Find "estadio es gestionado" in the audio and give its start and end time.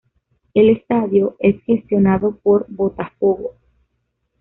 0.71-2.35